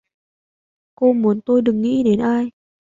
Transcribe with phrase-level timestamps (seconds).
[0.95, 2.51] Tôi muốn cô đừng nghĩ đến ai